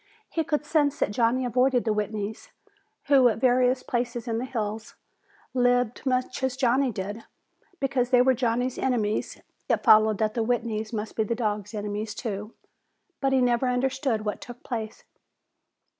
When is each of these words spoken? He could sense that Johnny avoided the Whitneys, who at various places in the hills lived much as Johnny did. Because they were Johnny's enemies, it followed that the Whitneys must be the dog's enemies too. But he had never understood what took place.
He 0.31 0.43
could 0.43 0.65
sense 0.65 0.97
that 0.97 1.11
Johnny 1.11 1.45
avoided 1.45 1.85
the 1.85 1.93
Whitneys, 1.93 2.49
who 3.03 3.29
at 3.29 3.37
various 3.37 3.83
places 3.83 4.27
in 4.27 4.39
the 4.39 4.45
hills 4.45 4.95
lived 5.53 6.07
much 6.07 6.41
as 6.41 6.57
Johnny 6.57 6.91
did. 6.91 7.23
Because 7.79 8.09
they 8.09 8.19
were 8.19 8.33
Johnny's 8.33 8.79
enemies, 8.79 9.39
it 9.69 9.83
followed 9.83 10.17
that 10.17 10.33
the 10.33 10.41
Whitneys 10.43 10.91
must 10.91 11.15
be 11.15 11.23
the 11.23 11.35
dog's 11.35 11.75
enemies 11.75 12.15
too. 12.15 12.55
But 13.19 13.31
he 13.31 13.35
had 13.37 13.45
never 13.45 13.67
understood 13.67 14.25
what 14.25 14.41
took 14.41 14.63
place. 14.63 15.03